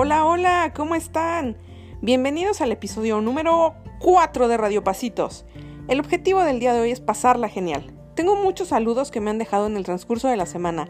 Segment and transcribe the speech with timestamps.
[0.00, 1.56] Hola, hola, ¿cómo están?
[2.02, 5.44] Bienvenidos al episodio número 4 de Radio Pasitos.
[5.88, 7.92] El objetivo del día de hoy es pasarla genial.
[8.14, 10.88] Tengo muchos saludos que me han dejado en el transcurso de la semana,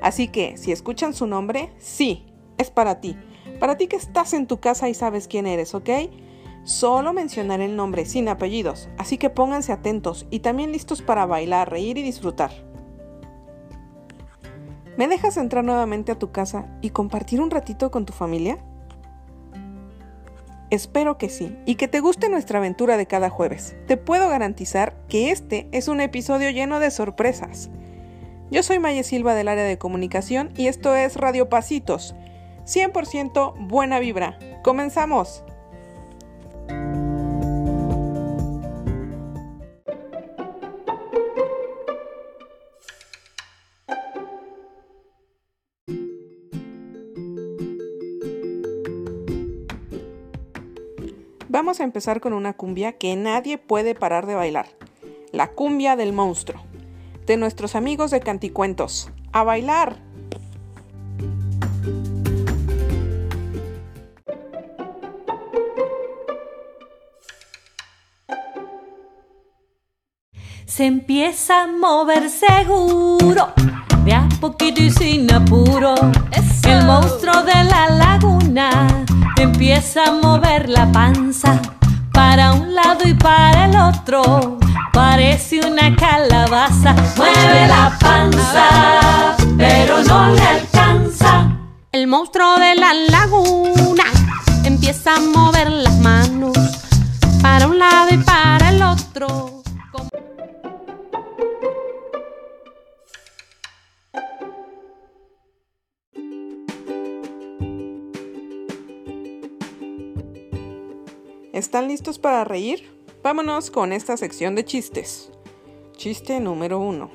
[0.00, 3.16] así que si escuchan su nombre, sí, es para ti.
[3.58, 5.90] Para ti que estás en tu casa y sabes quién eres, ¿ok?
[6.62, 11.72] Solo mencionaré el nombre sin apellidos, así que pónganse atentos y también listos para bailar,
[11.72, 12.52] reír y disfrutar.
[14.96, 18.58] ¿Me dejas entrar nuevamente a tu casa y compartir un ratito con tu familia?
[20.70, 23.76] Espero que sí, y que te guste nuestra aventura de cada jueves.
[23.86, 27.70] Te puedo garantizar que este es un episodio lleno de sorpresas.
[28.50, 32.14] Yo soy Maya Silva del área de comunicación y esto es Radio Pasitos.
[32.64, 34.38] 100% buena vibra.
[34.62, 35.44] ¡Comenzamos!
[51.54, 54.66] Vamos a empezar con una cumbia que nadie puede parar de bailar.
[55.30, 56.60] La cumbia del monstruo.
[57.26, 59.08] De nuestros amigos de Canticuentos.
[59.30, 59.94] ¡A bailar!
[70.66, 73.52] Se empieza a mover seguro,
[74.04, 75.94] de a poquito y sin apuro.
[76.66, 79.03] El monstruo de la laguna
[79.36, 81.60] empieza a mover la panza
[82.12, 84.58] para un lado y para el otro.
[84.92, 91.50] Parece una calabaza, mueve la panza, pero no le alcanza.
[91.92, 94.04] El monstruo de la laguna
[94.64, 96.56] empieza a mover las manos
[97.42, 99.53] para un lado y para el otro.
[111.54, 112.90] ¿Están listos para reír?
[113.22, 115.30] Vámonos con esta sección de chistes.
[115.96, 117.08] Chiste número 1.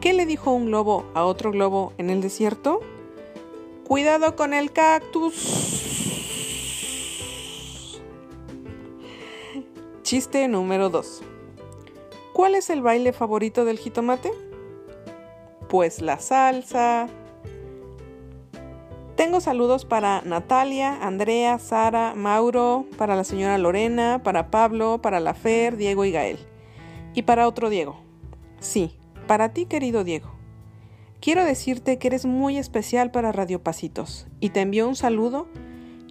[0.00, 2.78] ¿Qué le dijo un globo a otro globo en el desierto?
[3.84, 5.34] Cuidado con el cactus.
[10.04, 11.22] Chiste número 2.
[12.34, 14.30] ¿Cuál es el baile favorito del jitomate?
[15.68, 17.08] Pues la salsa.
[19.18, 25.34] Tengo saludos para Natalia, Andrea, Sara, Mauro, para la señora Lorena, para Pablo, para la
[25.34, 26.38] Fer, Diego y Gael.
[27.14, 28.00] Y para otro Diego.
[28.60, 28.96] Sí,
[29.26, 30.30] para ti querido Diego.
[31.20, 35.48] Quiero decirte que eres muy especial para Radio Pasitos y te envío un saludo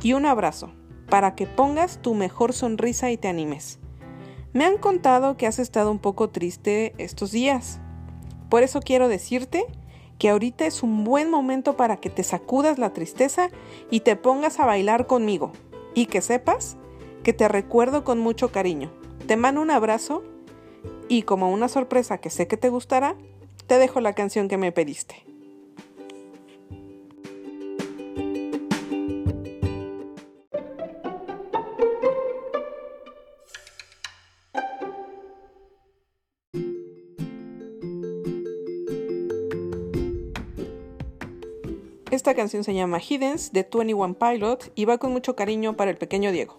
[0.04, 0.74] y un abrazo
[1.10, 3.80] para que pongas tu mejor sonrisa y te animes.
[4.52, 7.80] Me han contado que has estado un poco triste estos días.
[8.50, 9.66] Por eso quiero decirte
[10.18, 13.50] que ahorita es un buen momento para que te sacudas la tristeza
[13.92, 15.52] y te pongas a bailar conmigo.
[15.94, 16.78] Y que sepas
[17.24, 18.92] que te recuerdo con mucho cariño.
[19.28, 20.24] Te mando un abrazo
[21.10, 23.16] y como una sorpresa que sé que te gustará,
[23.68, 25.26] te dejo la canción que me pediste.
[42.10, 45.98] Esta canción se llama Hiddens de 21 Pilot y va con mucho cariño para el
[45.98, 46.58] pequeño Diego.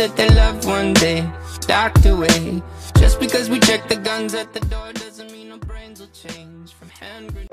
[0.00, 1.30] That they love one day
[1.66, 2.62] docked away.
[2.98, 6.72] Just because we check the guns at the door doesn't mean our brains will change
[6.72, 7.50] from hand grenades.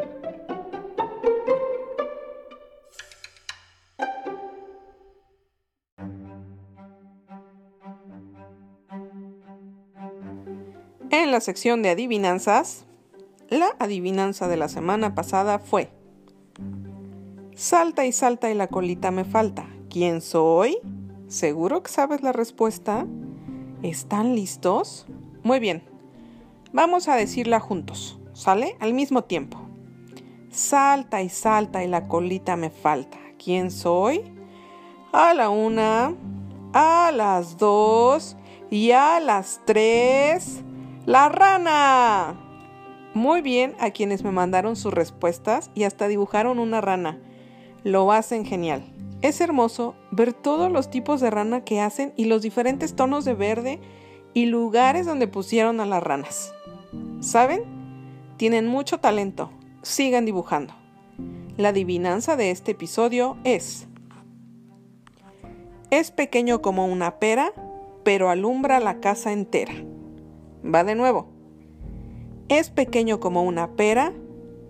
[11.11, 12.85] En la sección de adivinanzas,
[13.49, 15.89] la adivinanza de la semana pasada fue
[17.55, 19.67] Salta y salta y la colita me falta.
[19.89, 20.79] ¿Quién soy?
[21.27, 23.05] ¿Seguro que sabes la respuesta?
[23.83, 25.05] ¿Están listos?
[25.43, 25.83] Muy bien.
[26.71, 28.17] Vamos a decirla juntos.
[28.31, 28.77] ¿Sale?
[28.79, 29.59] Al mismo tiempo.
[30.49, 33.17] Salta y salta y la colita me falta.
[33.43, 34.21] ¿Quién soy?
[35.11, 36.15] A la una,
[36.71, 38.37] a las dos
[38.71, 40.61] y a las tres.
[41.05, 42.39] La rana.
[43.13, 47.19] Muy bien a quienes me mandaron sus respuestas y hasta dibujaron una rana.
[47.83, 48.93] Lo hacen genial.
[49.21, 53.33] Es hermoso ver todos los tipos de rana que hacen y los diferentes tonos de
[53.33, 53.79] verde
[54.33, 56.53] y lugares donde pusieron a las ranas.
[57.19, 57.63] ¿Saben?
[58.37, 59.51] Tienen mucho talento.
[59.81, 60.75] Sigan dibujando.
[61.57, 63.87] La adivinanza de este episodio es...
[65.89, 67.53] Es pequeño como una pera,
[68.03, 69.73] pero alumbra la casa entera.
[70.63, 71.29] Va de nuevo.
[72.49, 74.13] Es pequeño como una pera,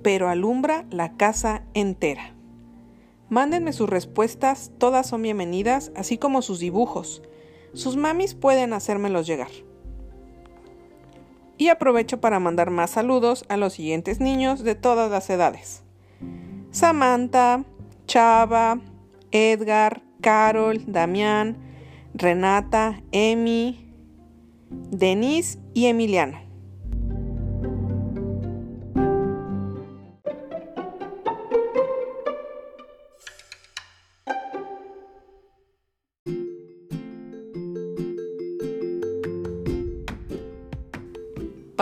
[0.04, 2.37] pero alumbra la casa entera.
[3.30, 7.22] Mándenme sus respuestas, todas son bienvenidas, así como sus dibujos.
[7.74, 9.52] Sus mamis pueden hacérmelos llegar.
[11.58, 15.84] Y aprovecho para mandar más saludos a los siguientes niños de todas las edades.
[16.72, 17.66] Samantha,
[18.06, 18.80] Chava,
[19.32, 21.58] Edgar, Carol, Damián,
[22.14, 23.94] Renata, Emi,
[24.70, 26.47] Denise y Emiliano.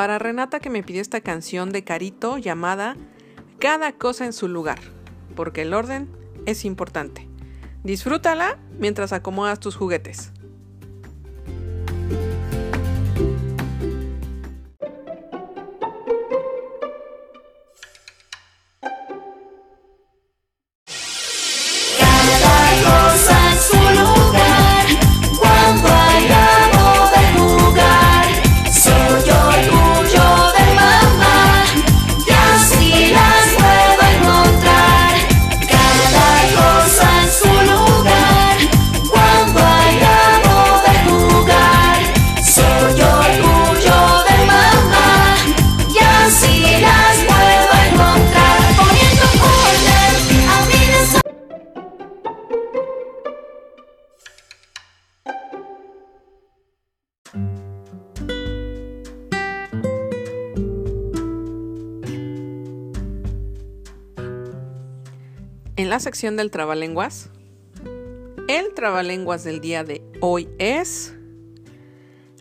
[0.06, 2.96] Para Renata que me pidió esta canción de Carito llamada
[3.58, 4.78] Cada cosa en su lugar,
[5.36, 6.08] porque el orden
[6.46, 7.28] es importante.
[7.84, 10.32] Disfrútala mientras acomodas tus juguetes.
[65.96, 67.30] La sección del trabalenguas,
[68.50, 71.16] el trabalenguas del día de hoy es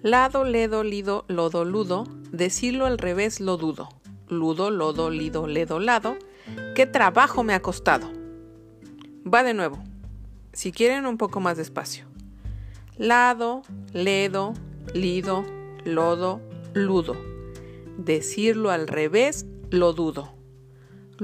[0.02, 2.02] lado, ledo, lido, lodo, ludo,
[2.32, 3.90] decirlo al revés lo dudo,
[4.28, 6.16] ludo, lodo, lido, ledo, lado,
[6.74, 8.10] qué trabajo me ha costado.
[9.24, 9.78] Va de nuevo,
[10.52, 12.06] si quieren un poco más despacio.
[12.98, 13.62] Lado,
[13.92, 14.54] ledo,
[14.94, 15.44] lido,
[15.84, 16.40] lodo,
[16.72, 17.16] ludo.
[17.98, 20.33] Decirlo al revés lo dudo.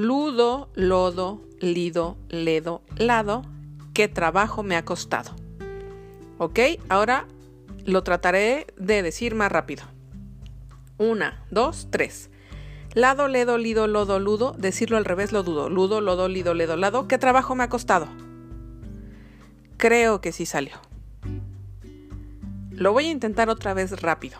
[0.02, 3.42] Ludo, lodo, lido, ledo, lado.
[3.92, 5.36] Qué trabajo me ha costado.
[6.38, 6.58] ¿Ok?
[6.88, 7.26] Ahora
[7.84, 9.82] lo trataré de decir más rápido.
[10.96, 12.30] Una, dos, tres.
[12.94, 14.54] Lado, ledo, lido, lodo, ludo.
[14.56, 15.68] Decirlo al revés lo dudo.
[15.68, 17.06] Ludo, lodo, lido, ledo, lado.
[17.06, 18.08] ¿Qué trabajo me ha costado?
[19.76, 20.76] Creo que sí salió.
[22.70, 24.38] Lo voy a intentar otra vez rápido.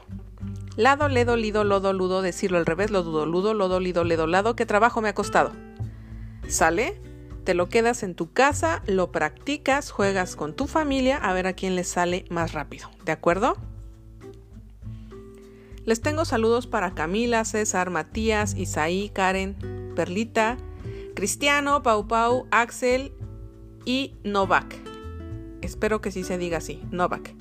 [0.80, 2.22] Lado, ledo, lido, lodo, ludo.
[2.22, 3.26] Decirlo al revés lo dudo.
[3.26, 4.56] Ludo, lodo, lido, ledo, lado.
[4.56, 5.52] ¿Qué trabajo me ha costado?
[6.48, 6.98] ¿Sale?
[7.44, 11.52] Te lo quedas en tu casa, lo practicas, juegas con tu familia a ver a
[11.52, 12.88] quién le sale más rápido.
[13.04, 13.58] ¿De acuerdo?
[15.84, 20.56] Les tengo saludos para Camila, César, Matías, Isaí, Karen, Perlita,
[21.14, 23.12] Cristiano, Pau Pau, Axel
[23.84, 24.78] y Novak.
[25.60, 27.34] Espero que sí se diga así, Novak.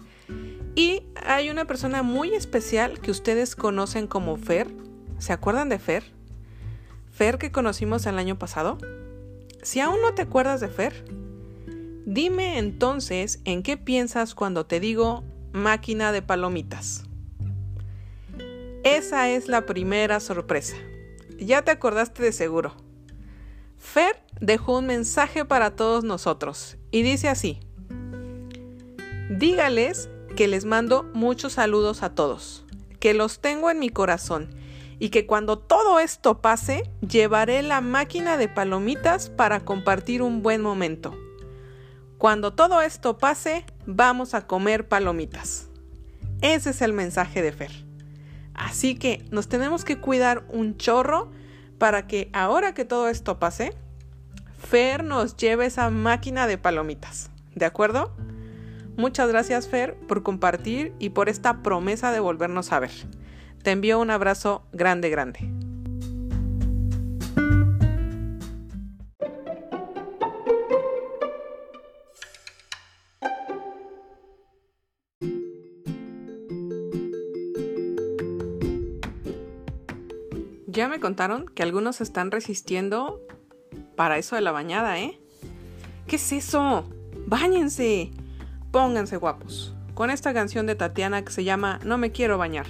[0.80, 4.70] Y hay una persona muy especial que ustedes conocen como Fer.
[5.18, 6.06] ¿Se acuerdan de Fer?
[7.12, 8.78] Fer que conocimos el año pasado.
[9.62, 11.04] Si aún no te acuerdas de Fer,
[12.06, 17.04] dime entonces en qué piensas cuando te digo máquina de palomitas.
[18.86, 20.78] Esa es la primera sorpresa.
[21.38, 22.74] Ya te acordaste de seguro.
[23.78, 27.60] Fer dejó un mensaje para todos nosotros y dice así.
[29.30, 30.08] Dígales
[30.40, 32.64] que les mando muchos saludos a todos,
[33.02, 34.48] que los tengo en mi corazón
[34.98, 40.62] y que cuando todo esto pase llevaré la máquina de palomitas para compartir un buen
[40.62, 41.14] momento.
[42.18, 45.68] Cuando todo esto pase, vamos a comer palomitas.
[46.40, 47.72] Ese es el mensaje de Fer.
[48.54, 51.30] Así que nos tenemos que cuidar un chorro
[51.80, 53.74] para que ahora que todo esto pase,
[54.58, 57.30] Fer nos lleve esa máquina de palomitas.
[57.56, 58.16] ¿De acuerdo?
[59.00, 62.92] Muchas gracias Fer por compartir y por esta promesa de volvernos a ver.
[63.64, 65.40] Te envío un abrazo grande, grande.
[80.68, 83.22] Ya me contaron que algunos están resistiendo
[83.96, 85.18] para eso de la bañada, ¿eh?
[86.06, 86.84] ¿Qué es eso?
[87.28, 88.12] ¡Báñense!
[88.72, 89.74] Pónganse guapos.
[89.96, 92.68] Con esta canción de Tatiana que se llama No me quiero bañar.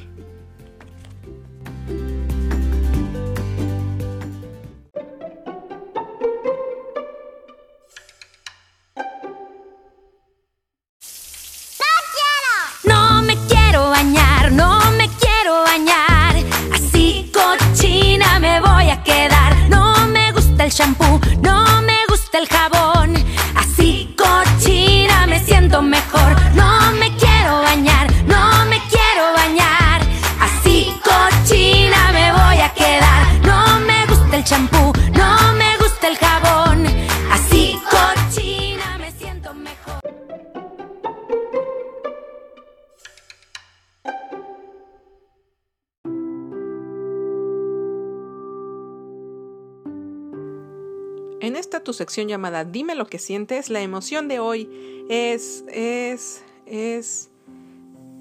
[51.49, 54.69] En esta tu sección llamada Dime lo que sientes, la emoción de hoy
[55.09, 57.31] es, es, es,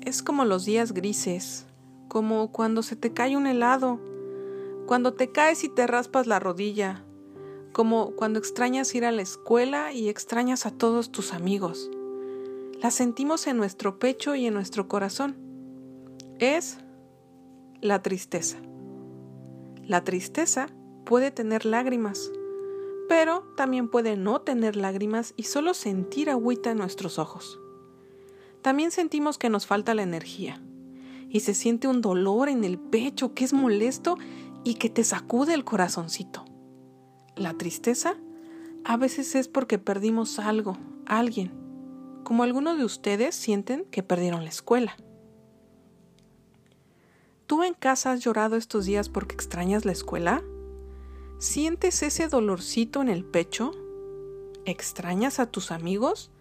[0.01, 1.67] es como los días grises,
[2.09, 4.01] como cuando se te cae un helado,
[4.87, 7.05] cuando te caes y te raspas la rodilla,
[7.75, 11.91] como cuando extrañas ir a la escuela y extrañas a todos tus amigos.
[12.81, 15.37] La sentimos en nuestro pecho y en nuestro corazón.
[16.39, 16.79] Es
[17.83, 18.57] la tristeza.
[19.85, 20.69] La tristeza
[21.05, 22.33] puede tener lágrimas
[23.09, 27.59] pero también puede no tener lágrimas y solo sentir agüita en nuestros ojos.
[28.63, 30.61] También sentimos que nos falta la energía
[31.31, 34.17] y se siente un dolor en el pecho que es molesto
[34.65, 36.45] y que te sacude el corazoncito.
[37.37, 38.17] La tristeza
[38.85, 41.53] a veces es porque perdimos algo, alguien,
[42.25, 44.97] como algunos de ustedes sienten que perdieron la escuela.
[47.47, 50.43] ¿Tú en casa has llorado estos días porque extrañas la escuela?
[51.39, 53.71] ¿Sientes ese dolorcito en el pecho?
[54.65, 56.33] ¿Extrañas a tus amigos?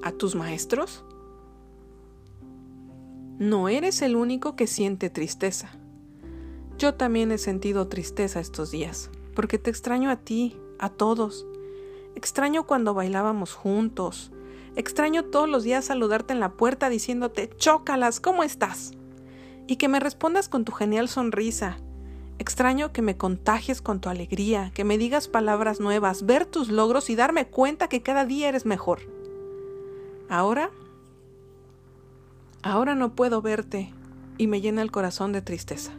[0.00, 1.04] ¿A tus maestros?
[3.40, 5.72] No eres el único que siente tristeza.
[6.78, 11.44] Yo también he sentido tristeza estos días, porque te extraño a ti, a todos.
[12.14, 14.30] Extraño cuando bailábamos juntos.
[14.76, 18.92] Extraño todos los días saludarte en la puerta diciéndote, chócalas, ¿cómo estás?
[19.66, 21.80] Y que me respondas con tu genial sonrisa,
[22.38, 27.10] Extraño que me contagies con tu alegría, que me digas palabras nuevas, ver tus logros
[27.10, 29.00] y darme cuenta que cada día eres mejor.
[30.28, 30.70] Ahora,
[32.62, 33.92] ahora no puedo verte
[34.36, 35.92] y me llena el corazón de tristeza.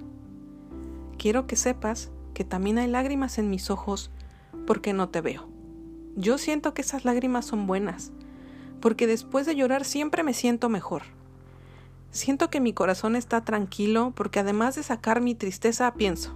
[1.17, 4.09] Quiero que sepas que también hay lágrimas en mis ojos
[4.65, 5.49] porque no te veo.
[6.15, 8.13] Yo siento que esas lágrimas son buenas,
[8.79, 11.03] porque después de llorar siempre me siento mejor.
[12.11, 16.35] Siento que mi corazón está tranquilo porque además de sacar mi tristeza pienso,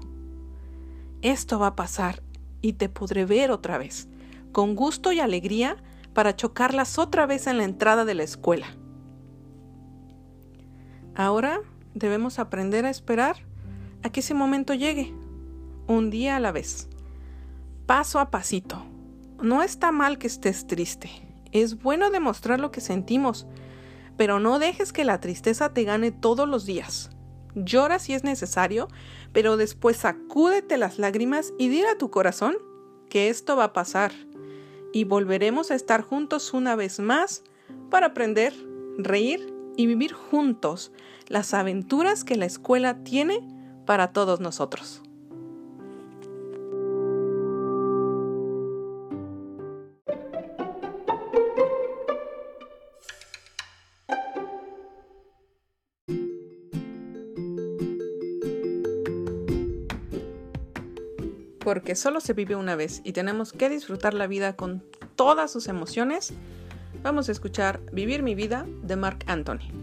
[1.23, 2.21] esto va a pasar
[2.61, 4.07] y te podré ver otra vez,
[4.51, 5.77] con gusto y alegría
[6.13, 8.67] para chocarlas otra vez en la entrada de la escuela.
[11.15, 11.61] Ahora
[11.93, 13.37] debemos aprender a esperar
[14.03, 15.13] a que ese momento llegue,
[15.87, 16.89] un día a la vez,
[17.85, 18.83] paso a pasito.
[19.41, 21.09] No está mal que estés triste,
[21.51, 23.47] es bueno demostrar lo que sentimos,
[24.17, 27.09] pero no dejes que la tristeza te gane todos los días.
[27.55, 28.87] Llora si es necesario,
[29.31, 32.55] pero después sacúdete las lágrimas y dile a tu corazón
[33.09, 34.11] que esto va a pasar
[34.91, 37.43] y volveremos a estar juntos una vez más
[37.89, 38.53] para aprender,
[38.97, 40.91] reír y vivir juntos
[41.27, 43.39] las aventuras que la escuela tiene
[43.85, 45.01] para todos nosotros.
[61.63, 64.83] Porque solo se vive una vez y tenemos que disfrutar la vida con
[65.15, 66.33] todas sus emociones,
[67.01, 69.82] vamos a escuchar Vivir mi vida de Mark Anthony.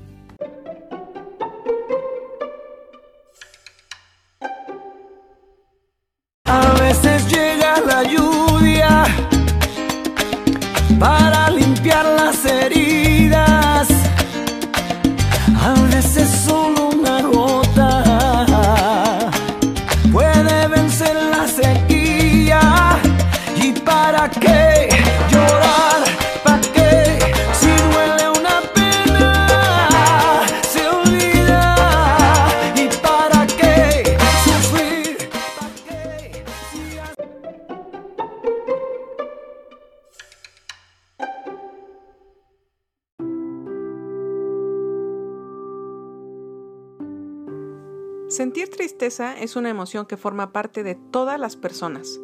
[49.00, 52.20] Tristeza es una emoción que forma parte de todas las personas.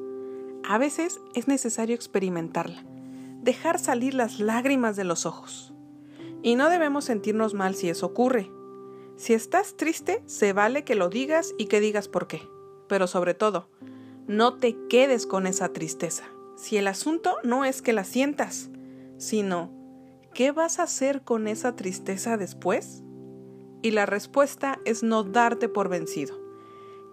[0.63, 2.85] A veces es necesario experimentarla,
[3.41, 5.73] dejar salir las lágrimas de los ojos.
[6.43, 8.53] Y no debemos sentirnos mal si eso ocurre.
[9.17, 12.47] Si estás triste, se vale que lo digas y que digas por qué.
[12.89, 13.71] Pero sobre todo,
[14.27, 16.25] no te quedes con esa tristeza.
[16.57, 18.69] Si el asunto no es que la sientas,
[19.17, 19.73] sino,
[20.35, 23.03] ¿qué vas a hacer con esa tristeza después?
[23.81, 26.46] Y la respuesta es no darte por vencido.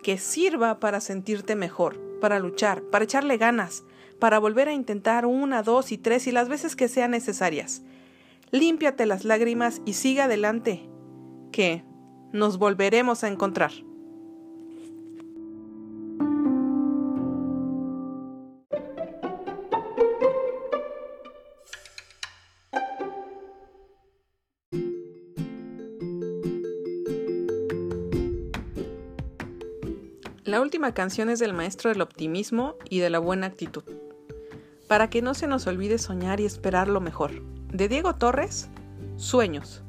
[0.03, 3.83] Que sirva para sentirte mejor, para luchar, para echarle ganas,
[4.19, 7.81] para volver a intentar una, dos y tres y las veces que sean necesarias.
[8.51, 10.87] Límpiate las lágrimas y sigue adelante,
[11.51, 11.83] que
[12.31, 13.71] nos volveremos a encontrar.
[30.53, 33.81] La última canción es del maestro del optimismo y de la buena actitud.
[34.87, 37.31] Para que no se nos olvide soñar y esperar lo mejor.
[37.71, 38.69] De Diego Torres,
[39.15, 39.81] Sueños.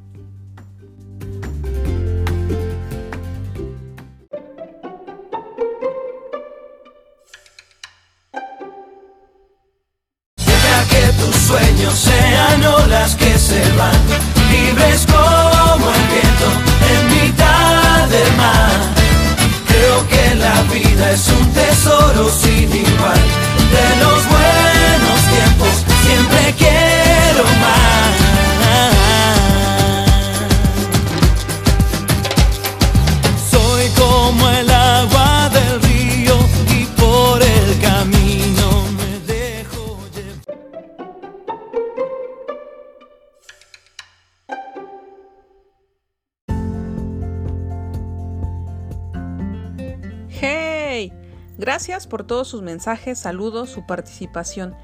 [51.65, 54.77] Gracias por todos sus mensajes, saludos, su participación.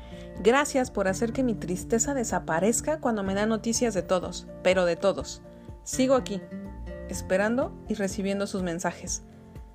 [0.43, 4.97] Gracias por hacer que mi tristeza desaparezca cuando me dan noticias de todos, pero de
[4.97, 5.43] todos.
[5.85, 6.41] Sigo aquí,
[7.11, 9.25] esperando y recibiendo sus mensajes.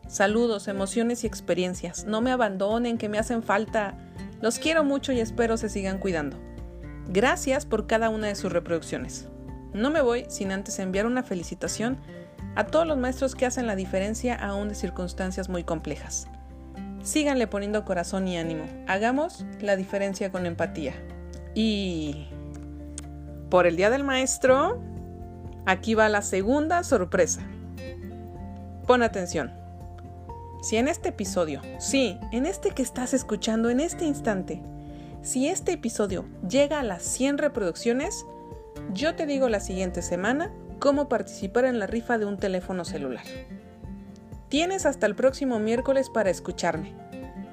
[0.08, 2.06] Saludos, emociones y experiencias.
[2.06, 3.96] No me abandonen, que me hacen falta.
[4.42, 6.40] Los quiero mucho y espero se sigan cuidando.
[7.08, 9.28] Gracias por cada una de sus reproducciones.
[9.74, 12.00] No me voy sin antes enviar una felicitación
[12.56, 16.28] a todos los maestros que hacen la diferencia aún de circunstancias muy complejas.
[17.06, 18.66] Síganle poniendo corazón y ánimo.
[18.88, 20.96] Hagamos la diferencia con empatía.
[21.54, 22.28] Y
[23.52, 24.82] por el Día del Maestro,
[25.68, 27.42] aquí va la segunda sorpresa.
[28.88, 29.54] Pon atención.
[30.64, 34.64] Si en este episodio, sí, en este que estás escuchando en este instante,
[35.22, 38.26] si este episodio llega a las 100 reproducciones,
[38.96, 43.26] yo te digo la siguiente semana cómo participar en la rifa de un teléfono celular.
[44.56, 46.96] Tienes hasta el próximo miércoles para escucharme.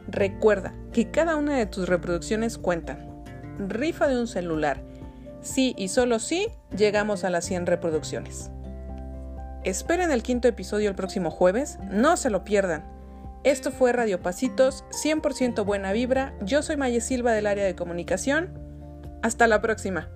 [0.07, 3.25] Recuerda que cada una de tus reproducciones cuentan.
[3.59, 4.85] Rifa de un celular.
[5.41, 8.53] Sí y solo sí llegamos a las 100 reproducciones.
[9.65, 12.85] Esperen el quinto episodio el próximo jueves, no se lo pierdan.
[13.43, 16.35] Esto fue Radio Pasitos, 100% buena vibra.
[16.41, 18.57] Yo soy Maye Silva del área de comunicación.
[19.23, 20.09] Hasta la próxima.